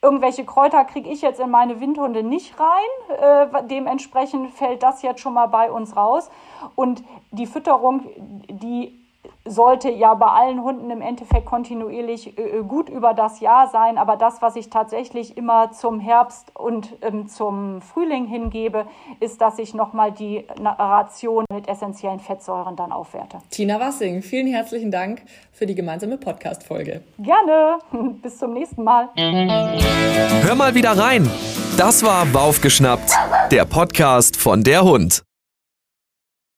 Irgendwelche 0.00 0.44
Kräuter 0.44 0.84
kriege 0.84 1.10
ich 1.10 1.22
jetzt 1.22 1.40
in 1.40 1.50
meine 1.50 1.80
Windhunde 1.80 2.22
nicht 2.22 2.54
rein. 2.60 3.50
Äh, 3.58 3.64
dementsprechend 3.66 4.52
fällt 4.52 4.84
das 4.84 5.02
jetzt 5.02 5.20
schon 5.20 5.34
mal 5.34 5.46
bei 5.46 5.72
uns 5.72 5.96
raus. 5.96 6.30
Und 6.76 7.02
die 7.32 7.46
Fütterung, 7.46 8.02
die 8.48 9.03
sollte 9.46 9.90
ja 9.90 10.14
bei 10.14 10.26
allen 10.26 10.62
Hunden 10.62 10.90
im 10.90 11.02
Endeffekt 11.02 11.44
kontinuierlich 11.44 12.38
äh, 12.38 12.62
gut 12.66 12.88
über 12.88 13.12
das 13.12 13.40
Jahr 13.40 13.68
sein. 13.68 13.98
Aber 13.98 14.16
das, 14.16 14.40
was 14.40 14.56
ich 14.56 14.70
tatsächlich 14.70 15.36
immer 15.36 15.72
zum 15.72 16.00
Herbst 16.00 16.50
und 16.54 16.94
ähm, 17.02 17.28
zum 17.28 17.82
Frühling 17.82 18.26
hingebe, 18.26 18.86
ist, 19.20 19.40
dass 19.40 19.58
ich 19.58 19.74
nochmal 19.74 20.12
die 20.12 20.46
Ration 20.58 21.44
mit 21.52 21.68
essentiellen 21.68 22.20
Fettsäuren 22.20 22.76
dann 22.76 22.92
aufwerte. 22.92 23.38
Tina 23.50 23.78
Wassing, 23.78 24.22
vielen 24.22 24.46
herzlichen 24.46 24.90
Dank 24.90 25.22
für 25.52 25.66
die 25.66 25.74
gemeinsame 25.74 26.16
Podcast-Folge. 26.16 27.02
Gerne. 27.18 27.78
Bis 28.22 28.38
zum 28.38 28.54
nächsten 28.54 28.82
Mal. 28.82 29.08
Hör 29.14 30.54
mal 30.54 30.74
wieder 30.74 30.96
rein. 30.96 31.28
Das 31.76 32.04
war 32.04 32.24
Baufgeschnappt, 32.26 33.12
der 33.50 33.64
Podcast 33.64 34.36
von 34.36 34.62
der 34.62 34.84
Hund. 34.84 35.22